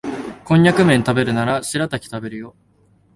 [0.45, 2.55] コンニャクめん食べるならシラタキ食べるよ